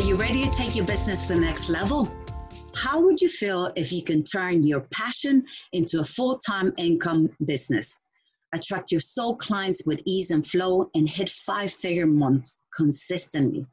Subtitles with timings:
[0.00, 2.10] Are you ready to take your business to the next level?
[2.74, 7.28] How would you feel if you can turn your passion into a full time income
[7.44, 7.98] business?
[8.54, 13.66] Attract your soul clients with ease and flow and hit five figure months consistently.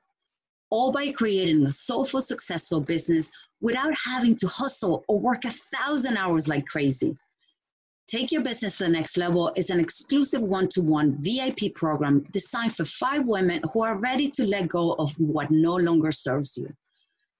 [0.70, 6.18] All by creating a soulful, successful business without having to hustle or work a thousand
[6.18, 7.18] hours like crazy.
[8.08, 12.24] Take Your Business to the Next Level is an exclusive one to one VIP program
[12.32, 16.56] designed for five women who are ready to let go of what no longer serves
[16.56, 16.70] you.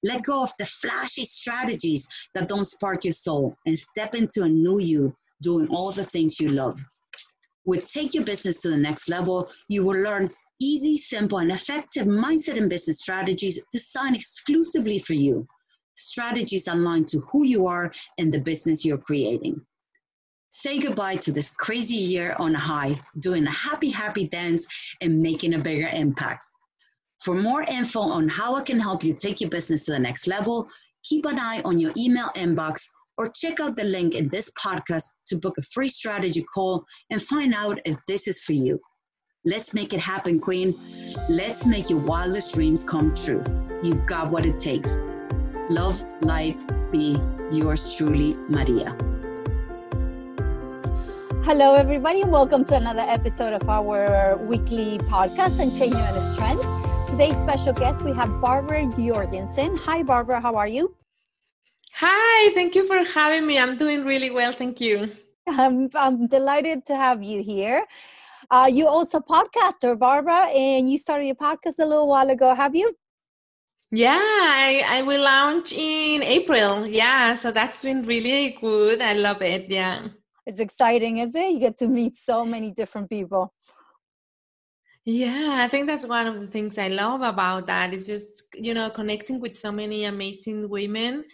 [0.04, 4.50] Let go of the flashy strategies that don't spark your soul and step into a
[4.50, 6.78] new you doing all the things you love.
[7.64, 10.30] With Take Your Business to the Next Level, you will learn
[10.60, 15.48] easy, simple, and effective mindset and business strategies designed exclusively for you.
[15.96, 19.66] Strategies aligned to who you are and the business you're creating.
[20.50, 24.66] Say goodbye to this crazy year on high, doing a happy, happy dance
[25.02, 26.54] and making a bigger impact.
[27.22, 30.26] For more info on how I can help you take your business to the next
[30.28, 30.68] level,
[31.04, 35.04] keep an eye on your email inbox or check out the link in this podcast
[35.28, 38.80] to book a free strategy call and find out if this is for you.
[39.46, 40.80] Let's make it happen, Queen.
[41.30, 43.44] Let's make your wildest dreams come true.
[43.84, 44.98] You've got what it takes.
[45.70, 46.58] Love, light,
[46.92, 47.18] be
[47.52, 48.96] yours truly, Maria.
[51.48, 57.10] Hello, everybody, and welcome to another episode of our weekly podcast, Encheño and Strength.
[57.10, 59.78] Today's special guest, we have Barbara Jorgensen.
[59.78, 60.94] Hi, Barbara, how are you?
[61.94, 63.58] Hi, thank you for having me.
[63.58, 65.10] I'm doing really well, thank you.
[65.48, 67.86] I'm, I'm delighted to have you here.
[68.52, 72.76] Uh, you also podcaster, Barbara, and you started your podcast a little while ago, have
[72.76, 72.94] you?
[73.90, 76.86] Yeah, I, I will launch in April.
[76.86, 79.02] Yeah, so that's been really good.
[79.02, 79.70] I love it.
[79.70, 80.10] Yeah.
[80.48, 81.52] It's exciting, isn't it?
[81.52, 83.54] You get to meet so many different people.
[85.04, 87.94] Yeah, I think that's one of the things I love about that.
[87.94, 91.26] It's just, you know, connecting with so many amazing women.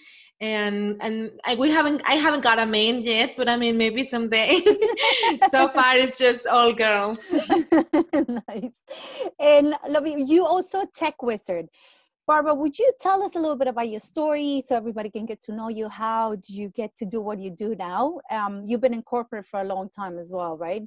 [0.41, 4.03] And and I, we haven't I haven't got a man yet, but I mean maybe
[4.03, 4.61] someday.
[5.51, 7.23] so far it's just all girls.
[8.49, 8.71] nice.
[9.39, 10.25] And love you.
[10.25, 11.67] You also tech wizard.
[12.25, 15.41] Barbara, would you tell us a little bit about your story so everybody can get
[15.41, 15.89] to know you?
[15.89, 18.19] How do you get to do what you do now?
[18.31, 20.83] Um, you've been in corporate for a long time as well, right?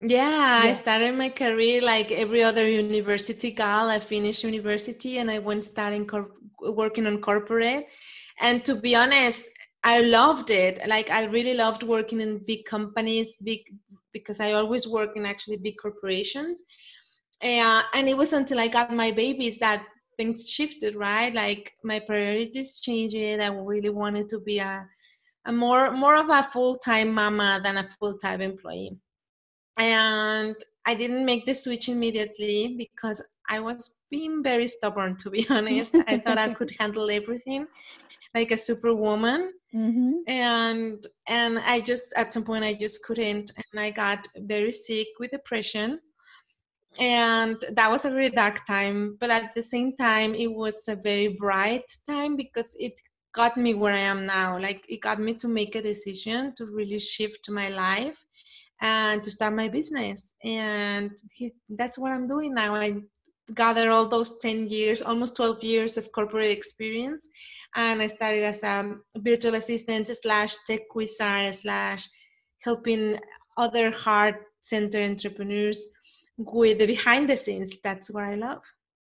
[0.00, 3.88] Yeah, yeah, I started my career like every other university gal.
[3.88, 7.86] I finished university and I went starting cor- working on corporate.
[8.40, 9.44] And to be honest,
[9.84, 10.80] I loved it.
[10.88, 13.60] Like I really loved working in big companies, big
[14.12, 16.64] because I always work in actually big corporations.
[17.40, 19.84] Uh, and it was until I got my babies that
[20.16, 21.34] things shifted, right?
[21.34, 23.16] Like my priorities changed.
[23.16, 24.86] I really wanted to be a,
[25.46, 28.96] a more more of a full time mama than a full time employee.
[29.78, 30.56] And
[30.86, 35.94] I didn't make the switch immediately because I was being very stubborn, to be honest.
[36.06, 37.66] I thought I could handle everything
[38.34, 39.52] like a superwoman.
[39.74, 40.12] Mm-hmm.
[40.26, 45.08] And and I just at some point I just couldn't, and I got very sick
[45.18, 45.98] with depression
[46.98, 50.94] and that was a very dark time but at the same time it was a
[50.94, 52.92] very bright time because it
[53.34, 54.58] got me where i am now.
[54.58, 58.18] Like it got me to make a decision to really shift my life
[58.80, 60.34] and to start my business.
[60.44, 62.74] And he, that's what i'm doing now.
[62.74, 63.02] I
[63.54, 67.28] gather all those 10 years almost 12 years of corporate experience
[67.74, 72.08] and i started as a virtual assistant slash tech wizard slash
[72.60, 73.18] helping
[73.56, 75.88] other heart center entrepreneurs
[76.52, 78.62] with the behind the scenes that's what i love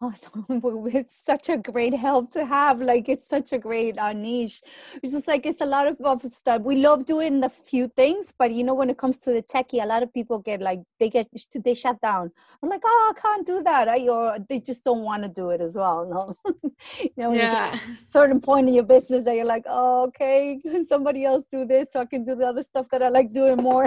[0.01, 0.45] Awesome.
[0.93, 2.81] It's such a great help to have.
[2.81, 4.61] Like it's such a great uh, niche.
[5.03, 6.63] It's just like it's a lot of, of stuff.
[6.63, 9.83] We love doing the few things, but you know, when it comes to the techie,
[9.83, 12.31] a lot of people get like they get they shut down.
[12.63, 13.87] I'm like, oh, I can't do that.
[13.87, 16.07] I or they just don't want to do it as well.
[16.09, 17.79] No, you know, yeah.
[18.09, 21.99] certain point in your business that you're like, oh, okay, somebody else do this, so
[21.99, 23.85] I can do the other stuff that I like doing more.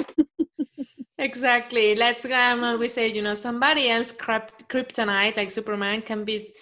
[1.19, 2.35] Exactly let's go.
[2.35, 6.53] um, always say you know somebody else kryptonite like superman can be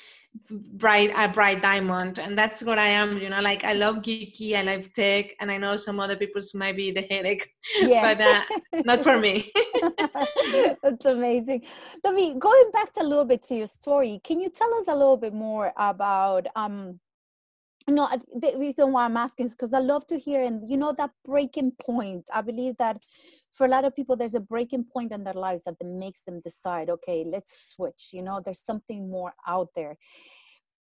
[0.50, 4.54] bright a bright diamond and that's what i am you know like i love geeky
[4.54, 7.48] i love tech and i know some other people's might be the headache
[7.80, 8.14] yeah.
[8.14, 9.50] but uh, not for me
[10.82, 11.62] that's amazing
[12.04, 14.94] let me going back a little bit to your story can you tell us a
[14.94, 16.98] little bit more about um
[17.88, 20.92] no the reason why i'm asking is because i love to hear and you know
[20.96, 22.98] that breaking point i believe that
[23.52, 26.40] for a lot of people there's a breaking point in their lives that makes them
[26.40, 29.96] decide okay let's switch you know there's something more out there.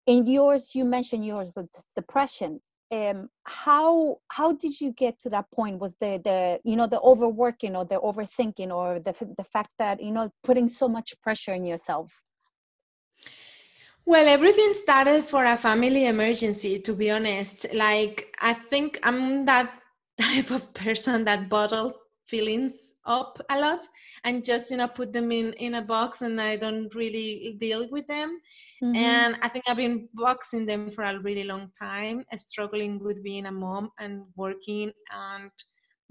[0.06, 2.60] In yours you mentioned yours with depression.
[2.90, 5.78] Um how how did you get to that point?
[5.78, 10.02] Was the the you know the overworking or the overthinking or the the fact that
[10.02, 12.22] you know putting so much pressure in yourself?
[14.08, 17.66] Well, everything started for a family emergency, to be honest.
[17.74, 19.70] Like, I think I'm that
[20.20, 21.92] type of person that bottled
[22.28, 23.80] feelings up a lot
[24.24, 27.88] and just you know put them in in a box and i don't really deal
[27.90, 28.40] with them.
[28.82, 28.96] Mm-hmm.
[28.96, 33.46] and i think i've been boxing them for a really long time struggling with being
[33.46, 35.50] a mom and working and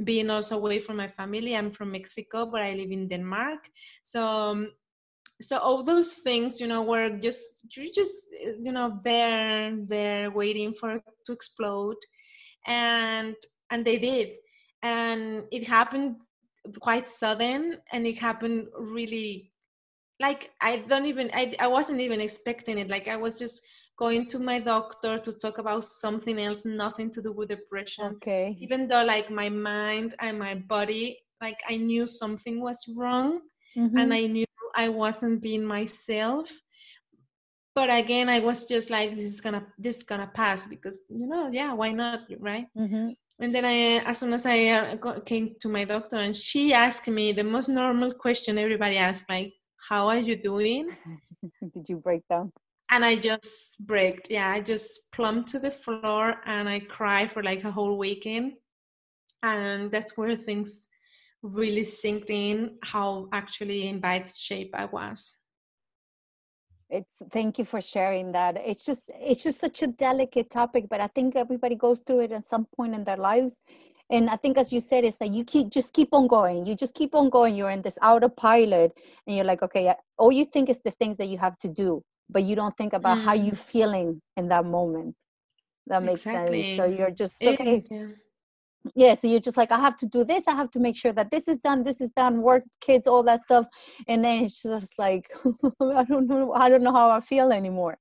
[0.04, 1.56] being also away from my family.
[1.56, 3.60] I'm from mexico but i live in denmark.
[4.04, 4.72] So um,
[5.42, 7.44] so all those things you know were just
[7.76, 8.14] you just
[8.66, 11.98] you know there there waiting for to explode.
[12.66, 13.36] And
[13.72, 14.30] and they did
[14.84, 16.22] and it happened
[16.80, 19.52] quite sudden and it happened really
[20.20, 22.90] like i don't even I, I wasn't even expecting it.
[22.90, 23.62] Like i was just
[23.98, 28.06] going to my doctor to talk about something else nothing to do with depression.
[28.18, 28.56] Okay.
[28.60, 33.42] Even though like my mind and my body like i knew something was wrong
[33.76, 33.98] mm-hmm.
[33.98, 34.46] and i knew
[34.76, 36.50] i wasn't being myself.
[37.76, 41.28] But again i was just like this is gonna this is gonna pass because you
[41.28, 42.68] know yeah why not right?
[42.78, 46.74] Mm-hmm and then I, as soon as I uh, came to my doctor, and she
[46.74, 49.54] asked me the most normal question everybody asks, like,
[49.90, 50.90] "How are you doing?"
[51.74, 52.52] Did you break down?
[52.90, 54.28] And I just break.
[54.30, 58.54] Yeah, I just plumped to the floor and I cried for like a whole weekend.
[59.44, 60.88] And that's where things
[61.44, 65.37] really sinked in how actually in bad shape I was
[66.90, 68.58] it's thank you for sharing that.
[68.58, 72.32] It's just it's just such a delicate topic but i think everybody goes through it
[72.32, 73.56] at some point in their lives.
[74.10, 76.66] And i think as you said it's like you keep just keep on going.
[76.66, 77.56] You just keep on going.
[77.56, 78.92] You're in this autopilot
[79.26, 82.02] and you're like okay all you think is the things that you have to do
[82.30, 83.24] but you don't think about mm.
[83.24, 85.16] how you feeling in that moment.
[85.88, 86.76] That makes exactly.
[86.76, 86.78] sense.
[86.78, 87.78] So you're just okay.
[87.78, 88.08] it, yeah
[88.96, 91.12] yeah so you're just like i have to do this i have to make sure
[91.12, 93.68] that this is done this is done work kids all that stuff
[94.08, 95.30] and then it's just like
[95.96, 97.98] i don't know i don't know how i feel anymore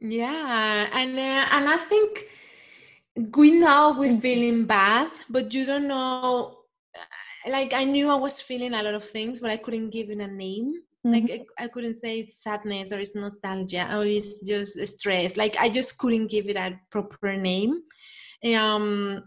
[0.00, 2.26] yeah and uh, and i think
[3.36, 4.20] we know we're mm-hmm.
[4.20, 6.58] feeling bad but you don't know
[7.48, 10.18] like i knew i was feeling a lot of things but i couldn't give it
[10.18, 10.74] a name
[11.06, 11.12] mm-hmm.
[11.12, 15.56] like I, I, couldn't say it's sadness or it's nostalgia or it's just stress like
[15.58, 17.82] i just couldn't give it a proper name
[18.54, 19.22] um,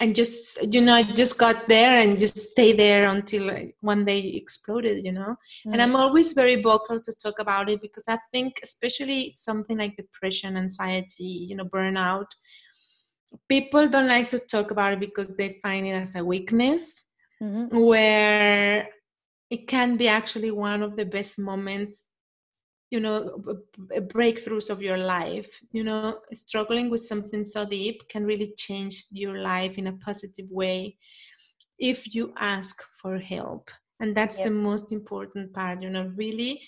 [0.00, 3.44] and just you know I just got there and just stay there until
[3.80, 5.36] one day exploded you know
[5.66, 5.72] mm.
[5.72, 9.96] and i'm always very vocal to talk about it because i think especially something like
[9.96, 12.26] depression anxiety you know burnout
[13.48, 17.06] people don't like to talk about it because they find it as a weakness
[17.42, 17.76] mm-hmm.
[17.76, 18.88] where
[19.50, 22.04] it can be actually one of the best moments
[22.92, 23.40] you know
[24.16, 29.38] breakthroughs of your life you know struggling with something so deep can really change your
[29.38, 30.94] life in a positive way
[31.78, 33.70] if you ask for help
[34.00, 34.48] and that's yep.
[34.48, 36.60] the most important part you know really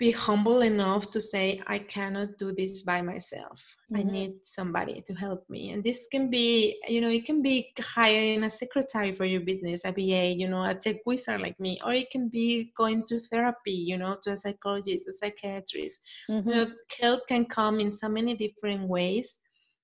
[0.00, 3.60] be humble enough to say i cannot do this by myself.
[3.92, 3.96] Mm-hmm.
[3.96, 5.70] i need somebody to help me.
[5.72, 9.82] And this can be you know it can be hiring a secretary for your business
[9.84, 13.20] a ba you know a tech wizard like me or it can be going to
[13.30, 16.00] therapy you know to a psychologist a psychiatrist.
[16.30, 16.48] Mm-hmm.
[16.48, 16.66] you know
[17.00, 19.38] help can come in so many different ways.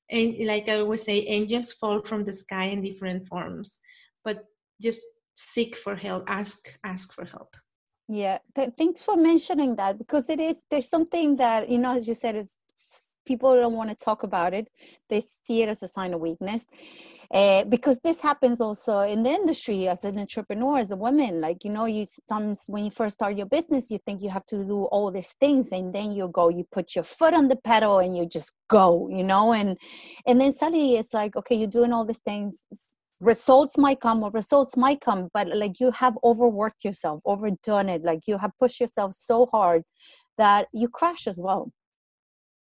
[0.08, 3.78] And like i always say angels fall from the sky in different forms.
[4.24, 4.38] But
[4.80, 5.02] just
[5.34, 6.24] seek for help.
[6.40, 7.52] Ask ask for help
[8.08, 12.06] yeah, Th- thanks for mentioning that because it is there's something that you know, as
[12.06, 12.56] you said, it's
[13.26, 14.68] people don't want to talk about it.
[15.10, 16.64] They see it as a sign of weakness.
[17.28, 21.64] Uh, because this happens also in the industry as an entrepreneur as a woman like
[21.64, 24.62] you know you sometimes when you first start your business you think you have to
[24.62, 27.98] do all these things and then you go you put your foot on the pedal
[27.98, 29.76] and you just go you know and
[30.24, 32.62] and then suddenly it's like okay you're doing all these things
[33.20, 38.02] results might come or results might come but like you have overworked yourself overdone it
[38.04, 39.82] like you have pushed yourself so hard
[40.38, 41.72] that you crash as well.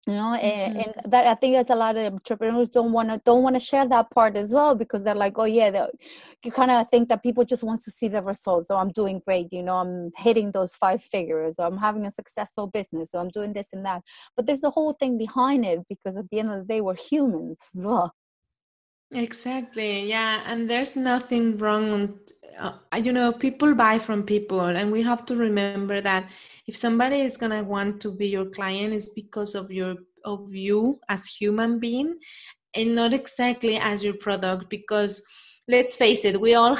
[0.06, 0.90] You know and, mm-hmm.
[1.00, 3.60] and, that i think that's a lot of entrepreneurs don't want to don't want to
[3.60, 5.86] share that part as well because they're like oh yeah
[6.44, 8.68] you kind of think that people just want to see the results.
[8.68, 11.56] So i'm doing great you know i'm hitting those five figures.
[11.58, 13.10] Or i'm having a successful business.
[13.14, 14.02] Or i'm doing this and that.
[14.36, 16.94] But there's a whole thing behind it because at the end of the day we're
[16.94, 18.14] humans as well
[19.12, 22.18] exactly yeah and there's nothing wrong
[22.58, 26.28] uh, you know people buy from people and we have to remember that
[26.66, 29.94] if somebody is going to want to be your client is because of your
[30.25, 32.18] of you as human being
[32.75, 35.22] and not exactly as your product because
[35.68, 36.76] let's face it we all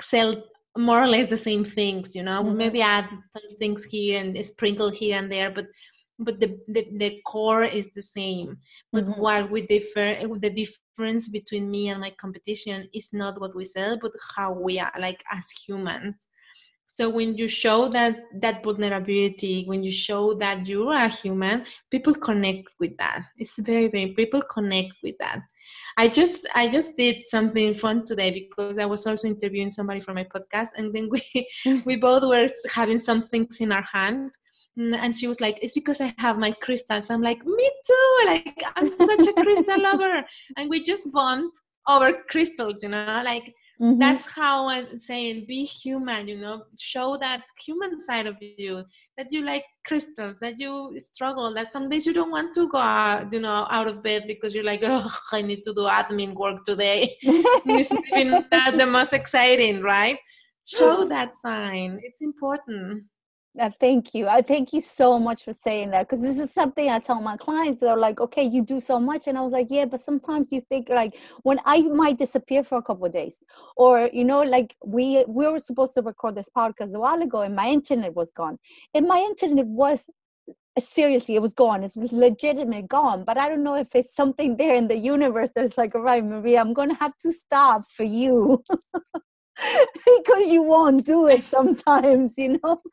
[0.00, 0.42] sell
[0.78, 2.56] more or less the same things you know mm-hmm.
[2.56, 5.66] maybe add some things here and sprinkle here and there but
[6.18, 8.56] but the, the, the core is the same
[8.92, 9.20] but mm-hmm.
[9.20, 10.50] what we differ the
[10.96, 14.92] difference between me and my competition is not what we sell but how we are
[14.98, 16.14] like as humans.
[16.86, 22.14] So when you show that that vulnerability when you show that you are human people
[22.14, 23.22] connect with that.
[23.36, 25.40] It's very very people connect with that.
[25.98, 30.14] I just i just did something fun today because i was also interviewing somebody for
[30.14, 31.22] my podcast and then we
[31.84, 34.30] we both were having some things in our hand
[34.76, 37.10] and she was like it's because i have my crystals.
[37.10, 40.24] I'm like me too like i'm such a crystal lover.
[40.56, 41.50] And we just bond
[41.88, 43.98] over crystals you know like mm-hmm.
[43.98, 48.84] that's how i'm saying be human you know show that human side of you
[49.16, 52.78] that you like crystals that you struggle that some days you don't want to go
[52.78, 56.34] out you know out of bed because you're like oh i need to do admin
[56.34, 57.16] work today.
[57.22, 60.18] It's even not the most exciting right?
[60.64, 62.00] Show that sign.
[62.02, 63.04] It's important
[63.58, 64.28] uh, thank you.
[64.28, 67.36] I thank you so much for saying that because this is something I tell my
[67.36, 67.80] clients.
[67.80, 70.60] They're like, "Okay, you do so much," and I was like, "Yeah, but sometimes you
[70.68, 73.40] think like when I might disappear for a couple of days,
[73.76, 77.40] or you know, like we we were supposed to record this podcast a while ago,
[77.42, 78.58] and my internet was gone,
[78.94, 80.04] and my internet was
[80.78, 84.56] seriously it was gone it was legitimately gone but i don't know if it's something
[84.58, 88.04] there in the universe that's like all right maria i'm gonna have to stop for
[88.04, 88.62] you
[90.04, 92.80] because you won't do it sometimes you know?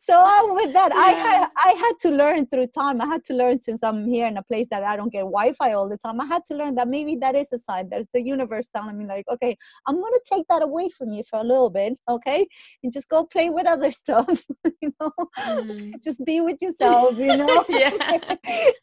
[0.00, 1.00] So with that yeah.
[1.00, 3.00] i had i had to learn through time.
[3.00, 5.72] I had to learn since i'm here in a place that i don't get wi-fi
[5.72, 6.20] all the time.
[6.20, 7.88] I had to learn that maybe that is a sign.
[7.88, 11.38] There's the universe telling me like okay i'm gonna take that away from you for
[11.40, 12.46] a little bit okay?
[12.82, 14.44] And just go play with other stuff
[14.82, 15.12] you know?
[15.38, 16.02] Mm.
[16.02, 17.64] just be with yourself you know?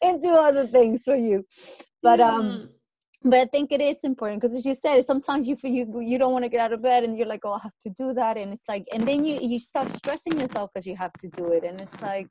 [0.02, 1.44] And do other things for you.
[2.02, 2.68] But um mm
[3.24, 6.32] but I think it is important because, as you said, sometimes you you you don't
[6.32, 8.36] want to get out of bed, and you're like, "Oh, I have to do that,"
[8.36, 11.52] and it's like, and then you you start stressing yourself because you have to do
[11.52, 12.28] it, and it's like,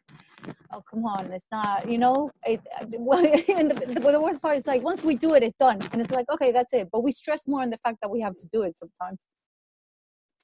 [0.72, 2.32] "Oh, come on, it's not," you know.
[2.46, 6.02] It, and the, the worst part is like once we do it, it's done, and
[6.02, 6.90] it's like, okay, that's it.
[6.92, 9.18] But we stress more on the fact that we have to do it sometimes.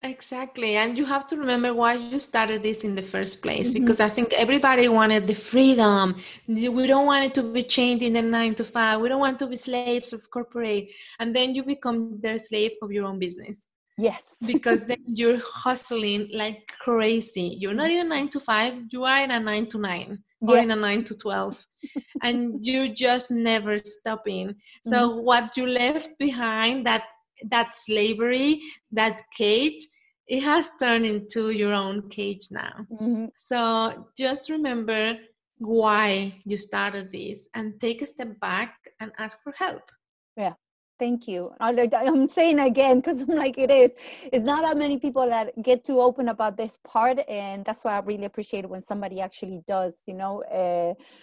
[0.01, 0.77] Exactly.
[0.77, 3.79] And you have to remember why you started this in the first place mm-hmm.
[3.79, 6.15] because I think everybody wanted the freedom.
[6.47, 9.01] We don't want it to be chained in the nine to five.
[9.01, 10.89] We don't want to be slaves of corporate.
[11.19, 13.57] And then you become their slave of your own business.
[13.97, 14.23] Yes.
[14.45, 17.57] because then you're hustling like crazy.
[17.59, 20.55] You're not in a nine to five, you are in a nine to nine or
[20.55, 20.63] yes.
[20.63, 21.65] in a nine to 12.
[22.23, 24.55] and you're just never stopping.
[24.85, 25.25] So mm-hmm.
[25.25, 27.03] what you left behind, that
[27.43, 29.88] that slavery, that cage,
[30.27, 32.86] it has turned into your own cage now.
[32.91, 33.25] Mm-hmm.
[33.36, 35.15] So just remember
[35.58, 39.84] why you started this and take a step back and ask for help.
[40.38, 40.53] Yeah
[40.99, 41.51] thank you.
[41.59, 43.91] I'm saying again because i'm like it is
[44.31, 47.93] it's not that many people that get to open about this part and that's why
[47.97, 50.43] i really appreciate it when somebody actually does you know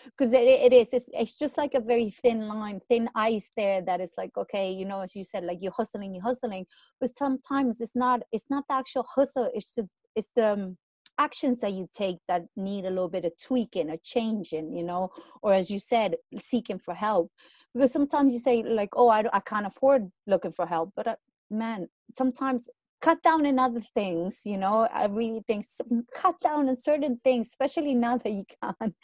[0.06, 3.49] because uh, it, it is it's, it's just like a very thin line thin ice
[3.56, 6.64] there that it's like okay you know as you said like you're hustling you're hustling
[7.00, 10.76] but sometimes it's not it's not the actual hustle it's the it's the um,
[11.18, 15.11] actions that you take that need a little bit of tweaking or changing you know
[15.42, 17.30] or as you said seeking for help
[17.76, 21.16] because sometimes you say like oh i, I can't afford looking for help but uh,
[21.50, 22.68] man sometimes
[23.02, 25.66] cut down in other things you know i really think
[26.14, 28.95] cut down in certain things especially now that you can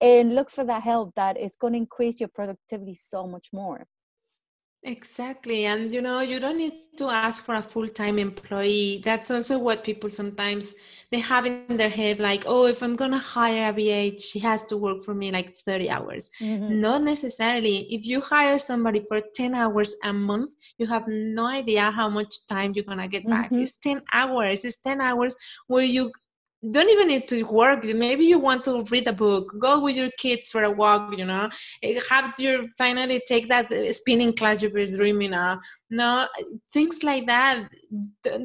[0.00, 3.86] and look for that help that is going to increase your productivity so much more
[4.84, 5.66] Exactly.
[5.66, 9.00] And you know, you don't need to ask for a full-time employee.
[9.04, 10.74] That's also what people sometimes
[11.12, 14.64] they have in their head like, oh, if I'm gonna hire a VA, she has
[14.64, 16.30] to work for me like 30 hours.
[16.40, 16.80] Mm-hmm.
[16.80, 17.86] Not necessarily.
[17.94, 22.46] If you hire somebody for 10 hours a month, you have no idea how much
[22.48, 23.52] time you're gonna get back.
[23.52, 23.62] Mm-hmm.
[23.62, 24.64] It's 10 hours.
[24.64, 25.36] It's 10 hours
[25.68, 26.10] where you
[26.70, 27.82] don't even need to work.
[27.84, 29.52] Maybe you want to read a book.
[29.58, 31.50] Go with your kids for a walk you know.
[31.82, 35.58] Eh, have your finally take that eh, spinning class you've been dreaming of.
[35.90, 36.28] No
[36.72, 37.68] things like that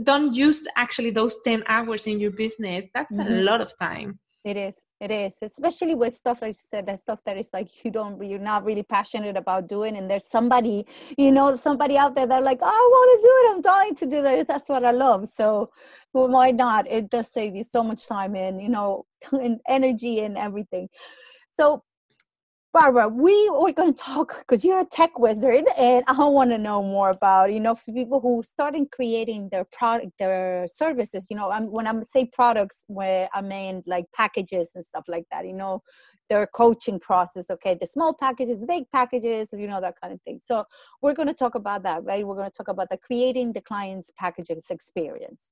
[0.04, 2.86] don't use actually those 10 hours in your business.
[2.94, 3.34] That's mm-hmm.
[3.34, 4.84] a lot of time it is.
[5.00, 8.24] It is, especially with stuff like you said, that stuff that is like you don't,
[8.24, 10.88] you're not really passionate about doing, and there's somebody,
[11.18, 13.56] you know, somebody out there that like, oh, I want to do it.
[13.56, 14.48] I'm dying to do that.
[14.48, 15.30] That's what I love.
[15.30, 15.70] So,
[16.14, 16.88] well, why not?
[16.88, 20.90] It does save you so much time and you know, and energy and everything.
[21.54, 21.84] So,
[22.74, 26.58] Barbara, we are going to talk because you're a tech wizard, and I want to
[26.58, 31.28] know more about you know for people who started creating their product, their services.
[31.30, 35.24] You know, I'm, when I say products, where I mean like packages and stuff like
[35.32, 35.48] that.
[35.48, 35.82] You know,
[36.30, 37.50] their coaching process.
[37.50, 40.42] Okay, the small packages, big packages, you know that kind of thing.
[40.44, 40.66] So
[41.02, 42.28] we're going to talk about that, right?
[42.28, 45.52] We're going to talk about the creating the client's packages experience.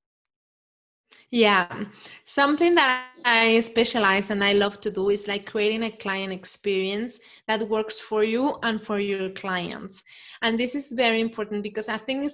[1.31, 1.85] Yeah,
[2.23, 7.19] something that I specialize and I love to do is like creating a client experience
[7.47, 10.01] that works for you and for your clients.
[10.41, 12.31] And this is very important because I think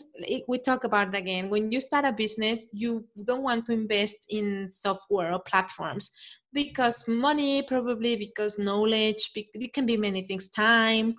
[0.48, 1.50] we talk about again.
[1.50, 6.12] When you start a business, you don't want to invest in software or platforms
[6.54, 11.16] because money, probably because knowledge, it can be many things, time.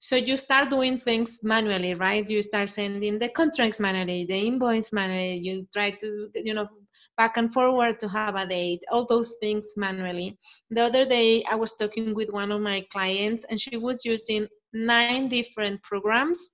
[0.00, 2.28] So you start doing things manually, right?
[2.28, 5.38] You start sending the contracts manually, the invoice manually.
[5.38, 6.66] You try to, you know,
[7.16, 10.38] back and forward to have a date, all those things manually.
[10.70, 14.48] The other day, I was talking with one of my clients, and she was using
[14.72, 16.50] nine different programs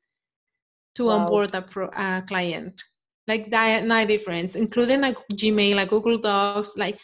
[0.97, 1.19] to wow.
[1.19, 2.83] onboard a pro, uh, client,
[3.27, 6.99] like nine different, including like Gmail, like Google Docs, like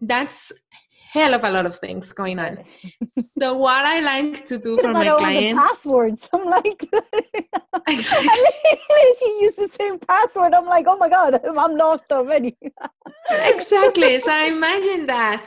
[0.00, 0.52] that's
[1.10, 2.58] hell of a lot of things going on.
[3.38, 6.28] so what I like to do for my clients passwords.
[6.32, 6.88] I'm like
[7.88, 8.28] exactly.
[9.20, 10.52] she used the same password.
[10.54, 12.56] I'm like, oh my god, I'm lost already.
[13.30, 14.20] exactly.
[14.20, 15.46] So I imagine that.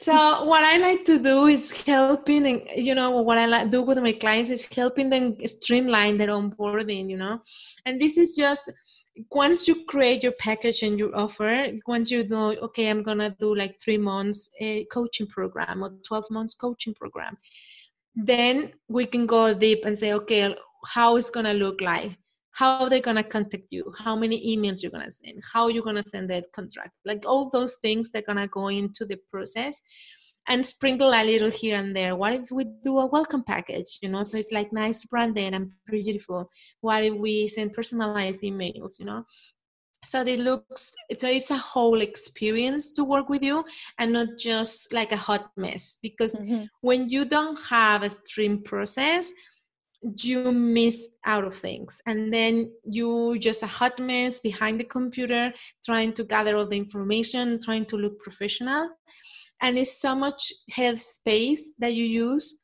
[0.00, 3.82] So what I like to do is helping, and you know, what I like do
[3.82, 7.10] with my clients is helping them streamline their onboarding.
[7.10, 7.42] You know,
[7.84, 8.70] and this is just
[9.30, 13.54] once you create your package and your offer once you know okay i'm gonna do
[13.54, 17.36] like three months a coaching program or 12 months coaching program
[18.14, 20.54] then we can go deep and say okay
[20.84, 22.16] how it's gonna look like?
[22.52, 23.92] How they're gonna contact you?
[23.98, 25.42] How many emails you're gonna send?
[25.52, 26.92] How you're gonna send that contract?
[27.04, 29.80] Like all those things they're gonna go into the process
[30.48, 32.16] and sprinkle a little here and there.
[32.16, 33.98] What if we do a welcome package?
[34.02, 36.50] You know, so it's like nice branded and beautiful.
[36.80, 38.98] What if we send personalized emails?
[38.98, 39.24] You know,
[40.04, 43.64] so it looks so it's a whole experience to work with you
[43.98, 46.64] and not just like a hot mess because mm-hmm.
[46.80, 49.30] when you don't have a stream process
[50.16, 55.52] you miss out of things and then you just a hot mess behind the computer
[55.84, 58.88] trying to gather all the information trying to look professional
[59.62, 62.62] and it's so much health space that you use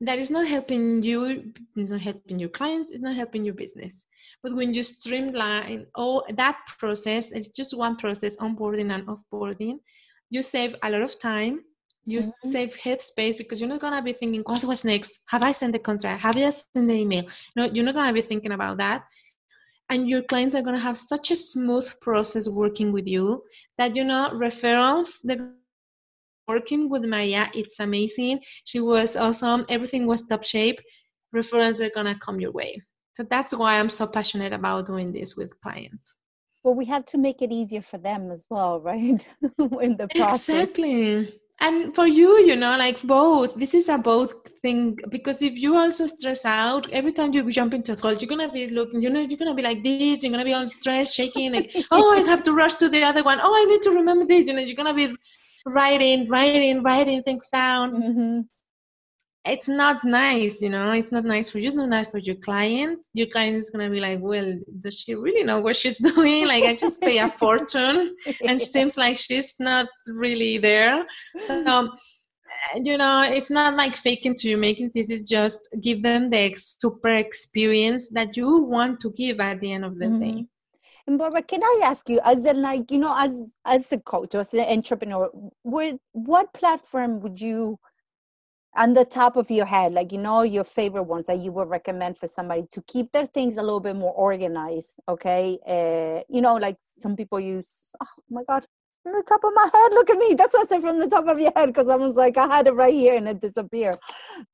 [0.00, 4.06] that is not helping you it's not helping your clients it's not helping your business.
[4.42, 9.78] But when you streamline all that process it's just one process onboarding and offboarding
[10.30, 11.60] you save a lot of time
[12.04, 12.50] you mm-hmm.
[12.50, 15.20] save headspace because you're not gonna be thinking what was next?
[15.26, 16.20] Have i sent the contract?
[16.22, 17.24] Have i sent the email?
[17.54, 19.04] No you're not gonna be thinking about that.
[19.90, 23.44] And your clients are gonna have such a smooth process working with you
[23.78, 25.52] that you know referrals they're
[26.48, 27.50] working with Maria.
[27.54, 28.40] It's amazing.
[28.64, 29.64] She was awesome.
[29.68, 30.80] Everything was top shape.
[31.34, 32.82] Referrals are gonna come your way.
[33.14, 36.14] So that's why I'm so passionate about doing this with clients.
[36.64, 39.26] Well, we have to make it easier for them as well, right?
[39.80, 40.48] In the process.
[40.48, 41.38] Exactly.
[41.60, 43.54] And for you, you know, like both.
[43.54, 47.72] This is a both thing because if you also stress out every time you jump
[47.72, 49.00] into a call, you're gonna be looking.
[49.00, 50.22] You know, you're gonna be like this.
[50.22, 51.52] You're gonna be all stressed, shaking.
[51.52, 53.38] Like, oh, I have to rush to the other one.
[53.40, 54.46] Oh, I need to remember this.
[54.48, 55.14] You know, you're gonna be
[55.66, 58.02] writing, writing, writing things down.
[58.02, 58.40] Mm-hmm.
[59.44, 60.92] It's not nice, you know.
[60.92, 61.66] It's not nice for you.
[61.66, 63.04] It's not nice for your client.
[63.12, 66.46] Your client is gonna be like, "Well, does she really know what she's doing?
[66.46, 68.14] Like, I just pay a fortune,
[68.46, 71.04] and it seems like she's not really there."
[71.46, 71.98] So, um,
[72.76, 74.92] you know, it's not like faking to you making.
[74.94, 79.72] This is just give them the super experience that you want to give at the
[79.72, 80.20] end of the mm-hmm.
[80.20, 80.46] day.
[81.06, 84.34] And Barbara, can I ask you, as in like, you know, as as a coach
[84.34, 85.30] as an entrepreneur,
[85.64, 87.78] would what platform would you
[88.76, 91.68] on the top of your head like you know your favorite ones that you would
[91.68, 95.58] recommend for somebody to keep their things a little bit more organized okay?
[95.66, 97.68] Uh, you know like some people use
[98.02, 98.66] oh my god
[99.02, 101.08] from the top of my head look at me that's what i said from the
[101.08, 103.40] top of your head because i was like i had it right here and it
[103.40, 103.98] disappeared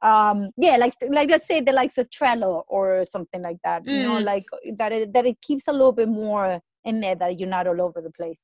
[0.03, 3.93] um yeah like like let's say the likes of trello or something like that mm.
[3.93, 4.25] you know mm.
[4.25, 7.67] like that it, that it keeps a little bit more in there that you're not
[7.67, 8.39] all over the place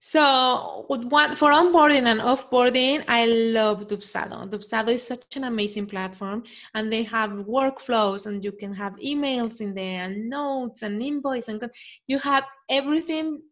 [0.00, 4.48] so what, for onboarding and offboarding, I love Dubsado.
[4.48, 6.44] Dubsado is such an amazing platform
[6.74, 11.48] and they have workflows and you can have emails in there and notes and invoice
[11.48, 11.68] and
[12.06, 13.42] you have everything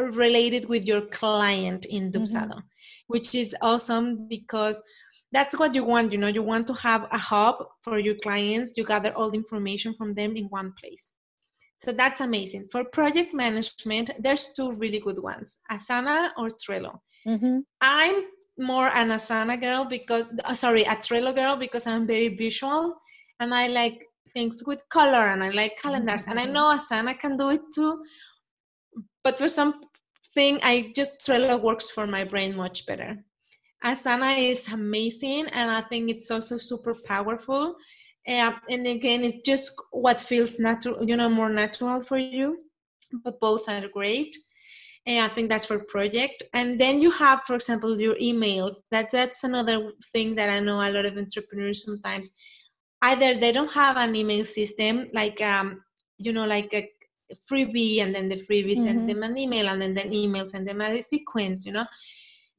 [0.00, 3.06] related with your client in Dubsado, mm-hmm.
[3.08, 4.82] which is awesome because
[5.32, 6.12] that's what you want.
[6.12, 8.72] You know, you want to have a hub for your clients.
[8.76, 11.12] You gather all the information from them in one place.
[11.84, 12.68] So that's amazing.
[12.70, 17.00] For project management, there's two really good ones Asana or Trello.
[17.26, 17.58] Mm-hmm.
[17.80, 18.24] I'm
[18.58, 22.94] more an Asana girl because, uh, sorry, a Trello girl because I'm very visual
[23.40, 26.22] and I like things with color and I like calendars.
[26.22, 26.30] Mm-hmm.
[26.30, 26.52] And I mm-hmm.
[26.52, 28.02] know Asana can do it too.
[29.24, 33.24] But for something, I just Trello works for my brain much better.
[33.84, 37.76] Asana is amazing and I think it's also super powerful.
[38.28, 42.58] Um, and again it's just what feels natural you know more natural for you.
[43.24, 44.36] But both are great.
[45.06, 46.44] And i think that's for project.
[46.54, 48.74] And then you have for example your emails.
[48.92, 52.30] That that's another thing that i know a lot of entrepreneurs sometimes
[53.02, 55.82] either they don't have an email system like um
[56.18, 56.88] you know like a
[57.50, 58.84] freebie and then the freebie mm-hmm.
[58.84, 61.86] send them an email and then the email send them a sequence you know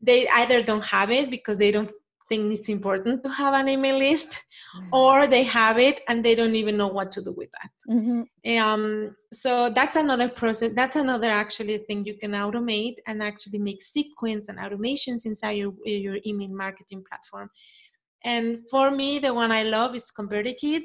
[0.02, 1.92] they either don't have it because they don't
[2.30, 4.40] think it's important to have an email list
[4.76, 4.94] mm-hmm.
[4.94, 8.58] or they have it and they don't even know what to do with that mm-hmm.
[8.58, 13.82] um, so that's another process that's another actually thing you can automate and actually make
[13.82, 17.50] sequence and automations inside your, your email marketing platform
[18.24, 20.84] and for me the one i love is convertikit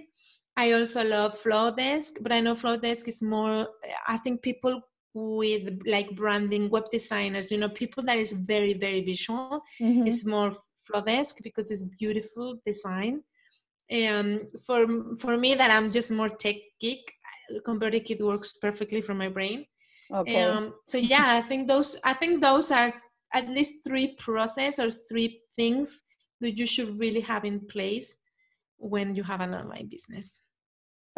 [0.64, 3.68] i also love Flodesk but i know Flodesk is more
[4.06, 4.80] i think people
[5.14, 10.06] with like branding web designers you know people that is very very visual mm-hmm.
[10.06, 10.52] is more
[10.88, 13.22] Flodesk because it's beautiful design.
[13.90, 14.86] And for
[15.18, 17.04] for me, that I'm just more tech geek,
[17.66, 19.64] Convertikit works perfectly for my brain.
[20.12, 20.42] Okay.
[20.42, 22.92] Um, so yeah, I think those I think those are
[23.34, 25.98] at least three process or three things
[26.40, 28.12] that you should really have in place
[28.76, 30.32] when you have an online business.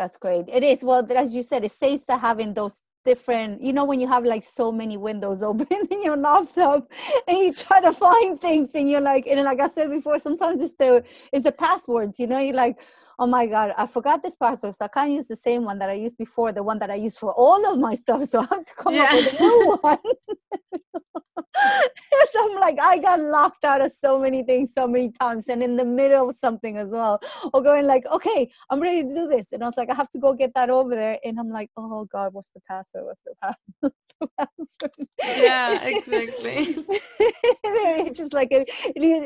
[0.01, 0.47] That's great.
[0.49, 0.83] It is.
[0.83, 4.25] Well, as you said, it saves to having those different you know when you have
[4.25, 6.87] like so many windows open in your laptop
[7.27, 10.61] and you try to find things and you're like and like i said before sometimes
[10.63, 12.79] it's the it's the passwords you know you're like
[13.19, 15.89] oh my god i forgot this password so i can't use the same one that
[15.89, 18.47] i used before the one that i used for all of my stuff so i
[18.51, 19.05] have to come yeah.
[19.05, 19.99] up with a new one
[22.71, 25.85] like, I got locked out of so many things so many times and in the
[25.85, 27.21] middle of something as well.
[27.53, 29.47] Or going like, okay, I'm ready to do this.
[29.53, 31.19] And I was like, I have to go get that over there.
[31.25, 33.05] And I'm like, oh God, what's the password?
[33.05, 33.23] What's
[33.83, 33.91] the
[34.39, 35.09] password?
[35.43, 36.85] yeah, exactly.
[37.19, 38.69] it's just like, it,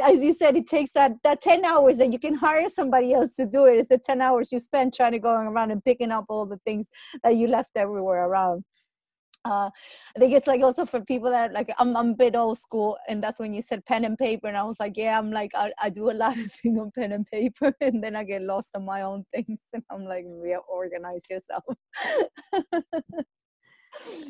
[0.01, 3.35] as you said, it takes that, that 10 hours that you can hire somebody else
[3.37, 3.77] to do it.
[3.79, 6.59] It's the 10 hours you spend trying to go around and picking up all the
[6.65, 6.87] things
[7.23, 8.65] that you left everywhere around
[9.45, 9.71] uh,
[10.17, 12.97] I think it's like also for people that like I'm, I'm a bit old school,
[13.09, 15.51] and that's when you said pen and paper, and I was like, yeah, I'm like
[15.55, 18.43] I, I do a lot of things on pen and paper, and then I get
[18.43, 21.65] lost on my own things, and I'm like, yeah, organize yourself.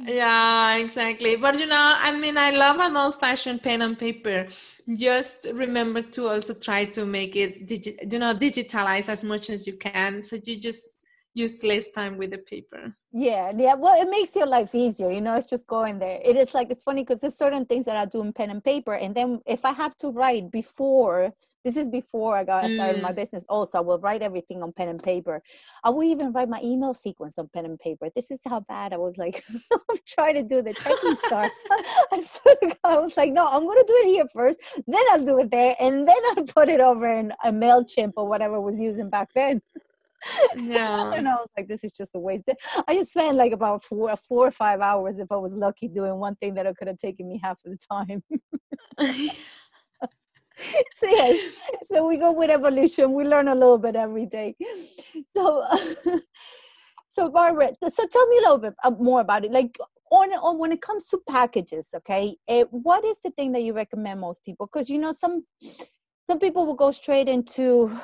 [0.07, 1.37] yeah, exactly.
[1.37, 4.48] But you know, I mean, I love an old-fashioned pen and paper.
[4.96, 9.66] Just remember to also try to make it, digi- you know, digitalize as much as
[9.66, 10.93] you can, so you just
[11.35, 15.20] use less time with the paper yeah yeah well it makes your life easier you
[15.20, 17.97] know it's just going there it is like it's funny because there's certain things that
[17.97, 21.33] i do in pen and paper and then if i have to write before
[21.64, 23.03] this is before I got started mm.
[23.03, 23.44] my business.
[23.49, 25.42] Also, I will write everything on pen and paper.
[25.83, 28.11] I will even write my email sequence on pen and paper.
[28.14, 29.42] This is how bad I was like
[29.73, 31.51] I was trying to do the techie stuff.
[32.12, 35.51] I, I was like, no, I'm gonna do it here first, then I'll do it
[35.51, 39.09] there, and then I'll put it over in a MailChimp or whatever I was using
[39.09, 39.62] back then.
[40.57, 41.13] Yeah.
[41.15, 42.49] and I was like, this is just a waste.
[42.89, 46.17] I just spent like about four, four or five hours if I was lucky doing
[46.17, 48.23] one thing that could have taken me half of the time.
[50.97, 51.33] so yeah,
[51.93, 53.13] so we go with evolution.
[53.13, 54.55] We learn a little bit every day.
[55.37, 55.65] So,
[57.13, 59.53] so Barbara, so tell me a little bit uh, more about it.
[59.53, 59.77] Like
[60.11, 63.75] on, on when it comes to packages, okay, uh, what is the thing that you
[63.75, 64.69] recommend most people?
[64.73, 65.45] Because you know some
[66.27, 67.95] some people will go straight into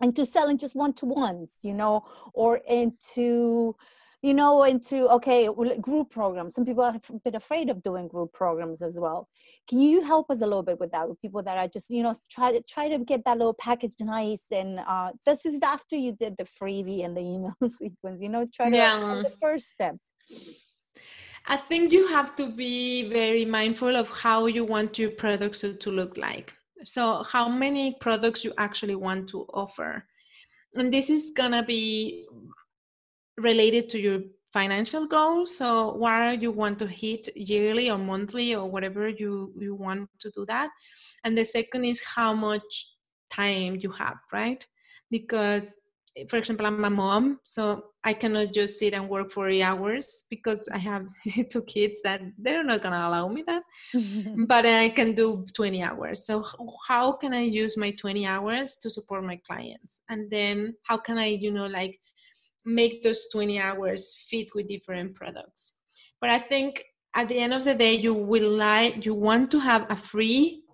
[0.00, 3.74] into selling just one to ones, you know, or into
[4.22, 5.48] you know, into okay,
[5.80, 6.54] group programs.
[6.54, 9.28] Some people are a bit afraid of doing group programs as well.
[9.68, 11.08] Can you help us a little bit with that?
[11.08, 13.94] With people that are just, you know, try to try to get that little package
[14.00, 14.44] nice.
[14.50, 18.20] And uh, this is after you did the freebie and the email sequence.
[18.20, 19.22] You know, try to yeah.
[19.22, 20.12] the first steps.
[21.46, 25.74] I think you have to be very mindful of how you want your products to,
[25.78, 26.52] to look like.
[26.84, 30.04] So, how many products you actually want to offer.
[30.74, 32.26] And this is going to be
[33.36, 34.20] related to your
[34.52, 35.56] financial goals.
[35.56, 40.30] So where you want to hit yearly or monthly or whatever you you want to
[40.30, 40.70] do that?
[41.24, 42.86] And the second is how much
[43.30, 44.64] time you have right?
[45.10, 45.78] Because
[46.28, 50.24] for example i'm a mom so i cannot just sit and work for eight hours
[50.28, 51.06] because i have
[51.50, 53.62] two kids that they're not to allow me that.
[54.46, 56.26] But i can do 20 hours.
[56.26, 56.44] So
[56.88, 60.00] how can i use my 20 hours to support my clients?
[60.08, 61.98] And then how can i you know like
[62.64, 65.74] make those 20 hours fit with different products?
[66.20, 69.60] But i think at the end of the day you will like you want to
[69.60, 70.64] have a free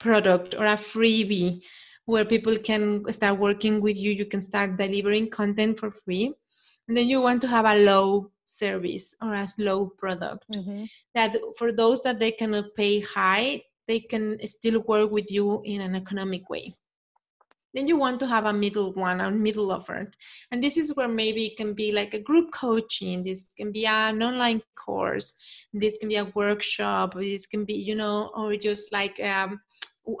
[0.00, 1.60] product or a freebie
[2.08, 6.32] where people can start working with you you can start delivering content for free.
[6.88, 10.46] And then you want to have a low service or a low product.
[10.54, 10.84] Mm-hmm.
[11.14, 15.82] that for those that they cannot pay high they can still work with you in
[15.82, 16.74] an economic way.
[17.74, 20.10] Then you want to have a middle one a middle offer.
[20.50, 23.22] And this is where maybe it can be like a group coaching.
[23.22, 25.34] This can be an online course.
[25.74, 27.14] This can be a workshop.
[27.14, 29.60] This can be you know or just like um,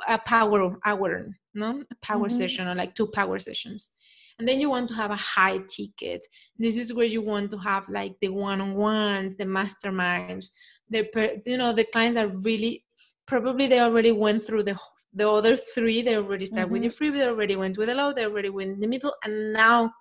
[0.06, 1.84] a power hour no?
[1.90, 2.36] A power mm-hmm.
[2.36, 3.90] session or like two power sessions.
[4.38, 6.24] And then you want to have a high ticket.
[6.58, 10.50] This is where you want to have like the one-on-ones the masterminds
[10.90, 12.84] the you know the clients are really
[13.26, 14.76] probably they already went through the
[15.14, 16.74] the other three they already start mm-hmm.
[16.74, 19.14] with the free they already went with the low they already went in the middle
[19.24, 19.92] and now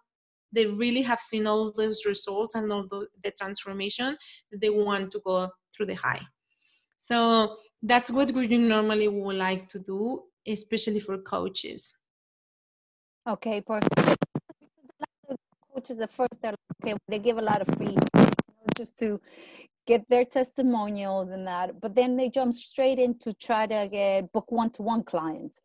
[0.54, 4.18] they really have seen all those results and all the, the transformation
[4.52, 6.22] that they want to go through the high.
[6.98, 11.94] So that's what we normally would like to do especially for coaches.
[13.28, 14.18] Okay perfect.
[15.74, 17.96] Coaches at first they're like, okay they give a lot of free
[18.76, 19.20] just to
[19.86, 24.52] get their testimonials and that but then they jump straight into try to get book
[24.52, 25.60] one-to-one clients.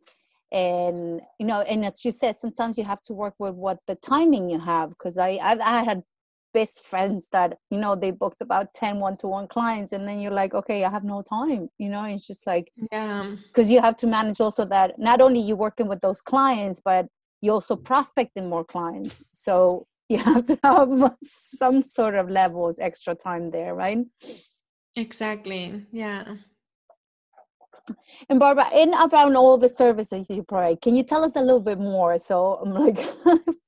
[0.50, 3.94] And you know and as you said sometimes you have to work with what the
[3.96, 6.02] timing you have because i I've, i had
[6.54, 10.54] best friends that you know they booked about 10 one-to-one clients and then you're like
[10.54, 14.06] okay i have no time you know it's just like yeah because you have to
[14.06, 17.06] manage also that not only you working with those clients but
[17.40, 21.14] you also prospecting more clients so you have to have
[21.56, 23.98] some sort of level of extra time there, right?
[24.94, 25.86] Exactly.
[25.90, 26.36] Yeah.
[28.28, 31.60] And Barbara, in around all the services you provide, can you tell us a little
[31.60, 32.18] bit more?
[32.18, 32.98] So I'm like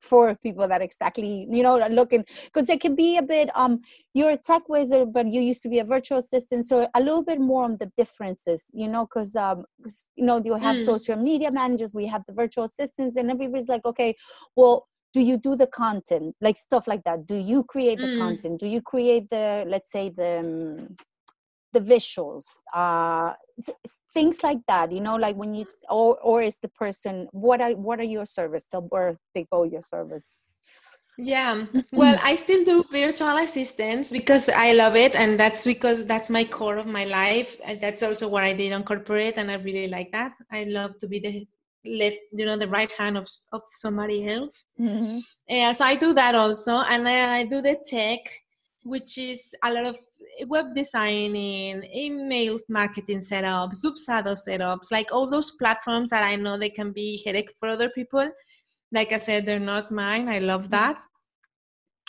[0.01, 3.81] for people that exactly, you know, looking because it can be a bit um
[4.15, 6.69] you're a tech wizard, but you used to be a virtual assistant.
[6.69, 9.65] So a little bit more on the differences, you know, because um
[10.17, 10.85] you know, you have mm.
[10.85, 14.15] social media managers, we have the virtual assistants, and everybody's like, okay,
[14.57, 18.19] well, do you do the content like stuff like that do you create the mm.
[18.19, 20.97] content do you create the let's say the um,
[21.75, 23.33] the visuals uh
[24.15, 27.73] things like that you know like when you or or is the person what are
[27.73, 30.25] what are your service so where they go your service?
[31.17, 36.29] Yeah well i still do virtual assistants because i love it and that's because that's
[36.29, 39.55] my core of my life and that's also what i did on corporate and i
[39.55, 40.33] really like that.
[40.51, 41.47] I love to be the
[42.01, 44.65] left you know the right hand of, of somebody else.
[44.81, 45.19] Mm-hmm.
[45.49, 48.19] yeah so i do that also and then i do the tech
[48.85, 49.97] which is a lot of
[50.41, 56.59] Eh, web designing email marketing setups Dubsado setups like all those platforms that i know
[56.59, 58.29] they can be headache for other people.
[58.93, 60.29] Like i said they're not mine.
[60.29, 60.99] I love that.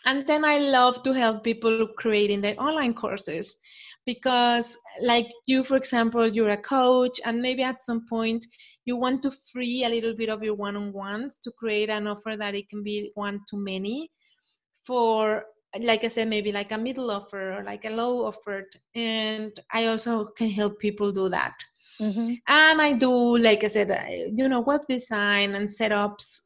[0.06, 3.56] And then i love to help people creating their online courses
[4.06, 8.46] because like you for example you're a coach and maybe at some point
[8.86, 12.54] you want to free a little bit of your one-on-ones to create an offer that
[12.54, 14.12] it can be one to many
[14.86, 15.44] for
[15.82, 18.64] like i said maybe like a middle offer or like a low offer
[18.96, 21.56] and i also can help people do that
[22.00, 22.34] mm-hmm.
[22.48, 23.90] and i do like i said
[24.34, 26.40] you know web design and setups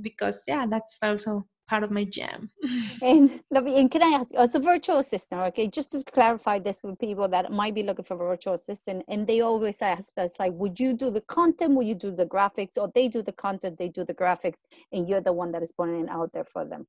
[0.00, 2.50] because yeah that's also part of my jam.
[3.02, 6.98] and, and can I ask, as a virtual assistant, okay, just to clarify this with
[6.98, 10.52] people that might be looking for a virtual assistant, and they always ask us, like,
[10.54, 13.78] would you do the content, would you do the graphics, or they do the content,
[13.78, 14.60] they do the graphics,
[14.92, 16.86] and you're the one that is putting it out there for them?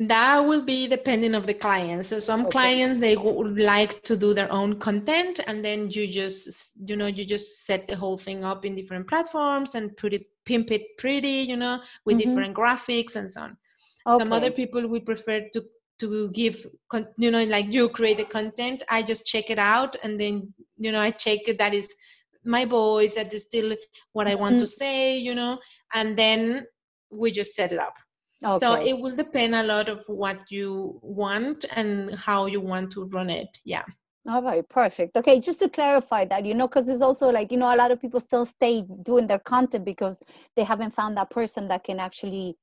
[0.00, 2.08] That will be depending of the clients.
[2.08, 2.50] so some okay.
[2.50, 7.06] clients they would like to do their own content and then you just you know
[7.06, 10.96] you just set the whole thing up in different platforms and put it pimp it
[10.98, 12.28] pretty you know with mm-hmm.
[12.28, 13.56] different graphics and so on
[14.06, 14.22] Okay.
[14.22, 15.64] Some other people would prefer to
[15.98, 16.66] to give
[17.16, 20.92] you know like you create the content i just check it out and then you
[20.92, 21.92] know i check it that is
[22.44, 23.74] my voice that is still
[24.12, 24.64] what i want mm-hmm.
[24.64, 25.58] to say you know
[25.94, 26.64] and then
[27.10, 27.94] we just set it up
[28.44, 28.58] okay.
[28.58, 33.04] so it will depend a lot of what you want and how you want to
[33.06, 33.84] run it yeah
[34.28, 35.16] all right, perfect.
[35.16, 37.90] Okay, just to clarify that, you know, because there's also like, you know, a lot
[37.90, 40.20] of people still stay doing their content because
[40.54, 42.58] they haven't found that person that can actually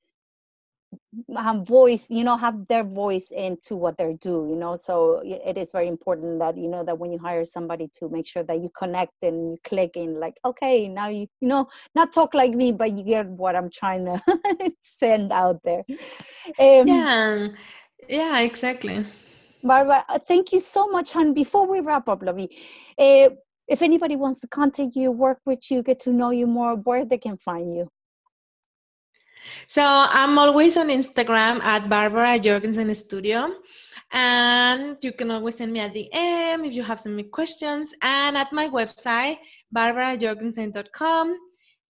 [1.35, 4.75] have voice you know have their voice into what they're doing you know?
[4.75, 8.27] So it is very important that you know that when you hire somebody to make
[8.27, 12.13] sure that you connect and you click in like okay now you you know not
[12.13, 14.21] talk like me but you get what i'm trying to
[14.99, 15.83] send out there.
[16.59, 17.47] Um, yeah.
[18.07, 19.05] Yeah exactly.
[19.63, 22.49] Barbara uh, thank you so much and before we wrap up lovey
[22.99, 23.29] uh,
[23.67, 27.03] if anybody wants to contact you work with you get to know you more where
[27.03, 27.89] they can find you
[29.67, 33.51] so I'm always on Instagram at Barbara Jorgensen Studio.
[34.11, 37.93] And you can always send me a DM if you have some questions.
[38.01, 39.37] And at my website,
[39.75, 41.37] barbarajorgensen.com.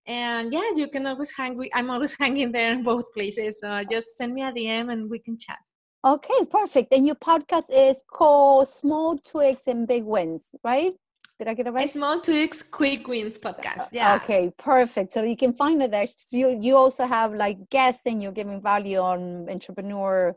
[0.08, 1.58] And yeah, you can always hang.
[1.58, 3.60] With, I'm always hanging there in both places.
[3.62, 5.58] So just send me a DM and we can chat.
[6.06, 6.94] Okay, perfect.
[6.94, 10.94] And your podcast is called Small Twigs and Big Wins, right?
[11.38, 11.90] Did I get it right?
[11.90, 13.90] Small Tweaks, Quick Wins podcast.
[13.92, 14.16] Yeah.
[14.16, 15.12] Okay, perfect.
[15.12, 16.08] So you can find it there.
[16.08, 20.36] So you you also have like guests and you're giving value on entrepreneur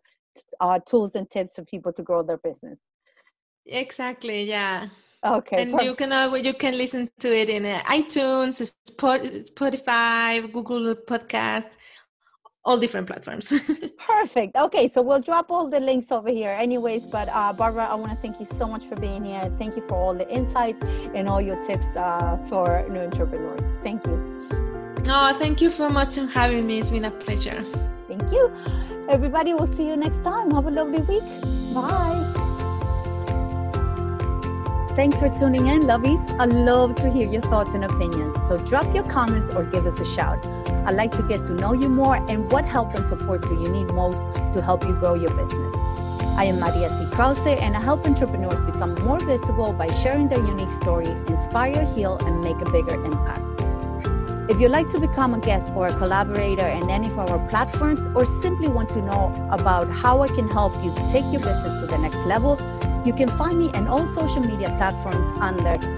[0.60, 2.78] uh, tools and tips for people to grow their business.
[3.66, 4.42] Exactly.
[4.44, 4.88] Yeah.
[5.24, 5.62] Okay.
[5.62, 5.86] And perfect.
[5.88, 11.70] you can uh, you can listen to it in uh, iTunes, Spotify, Google Podcast,
[12.68, 13.50] all different platforms.
[13.98, 14.54] Perfect.
[14.54, 17.06] Okay, so we'll drop all the links over here, anyways.
[17.06, 19.50] But uh, Barbara, I want to thank you so much for being here.
[19.58, 23.62] Thank you for all the insights and all your tips uh, for new entrepreneurs.
[23.82, 24.16] Thank you.
[25.06, 26.78] Oh, thank you so much for having me.
[26.78, 27.64] It's been a pleasure.
[28.06, 28.52] Thank you.
[29.08, 30.50] Everybody, we'll see you next time.
[30.50, 31.24] Have a lovely week.
[31.72, 32.34] Bye.
[34.94, 36.22] Thanks for tuning in, lovies.
[36.38, 38.34] I love to hear your thoughts and opinions.
[38.46, 40.44] So drop your comments or give us a shout.
[40.88, 43.68] I'd like to get to know you more and what help and support do you
[43.68, 44.22] need most
[44.54, 45.74] to help you grow your business.
[46.38, 47.04] I am Maria C.
[47.14, 52.16] Krause, and I help entrepreneurs become more visible by sharing their unique story, inspire, heal,
[52.24, 53.44] and make a bigger impact.
[54.50, 58.06] If you'd like to become a guest or a collaborator in any of our platforms,
[58.14, 61.86] or simply want to know about how I can help you take your business to
[61.86, 62.56] the next level,
[63.04, 65.97] you can find me on all social media platforms under